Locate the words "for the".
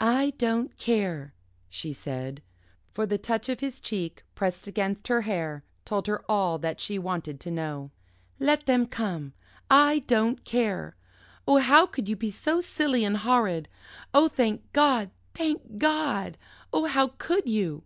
2.92-3.18